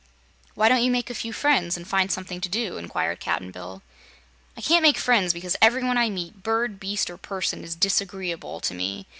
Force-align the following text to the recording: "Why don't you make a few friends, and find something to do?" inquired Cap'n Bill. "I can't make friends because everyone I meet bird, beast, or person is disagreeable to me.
"Why 0.55 0.67
don't 0.67 0.81
you 0.83 0.89
make 0.89 1.11
a 1.11 1.13
few 1.13 1.31
friends, 1.31 1.77
and 1.77 1.87
find 1.87 2.11
something 2.11 2.41
to 2.41 2.49
do?" 2.49 2.77
inquired 2.79 3.19
Cap'n 3.19 3.51
Bill. 3.51 3.83
"I 4.57 4.61
can't 4.61 4.81
make 4.81 4.97
friends 4.97 5.31
because 5.31 5.55
everyone 5.61 5.95
I 5.99 6.09
meet 6.09 6.41
bird, 6.41 6.79
beast, 6.79 7.07
or 7.11 7.17
person 7.17 7.63
is 7.63 7.75
disagreeable 7.75 8.61
to 8.61 8.73
me. 8.73 9.05